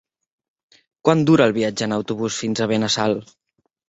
[1.07, 3.15] Quant dura el viatge en autobús fins a Benassal?